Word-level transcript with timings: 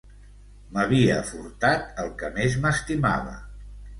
M'havia 0.77 1.17
furtat 1.27 2.01
el 2.05 2.09
que 2.21 2.33
més 2.39 2.57
estimava. 2.71 3.37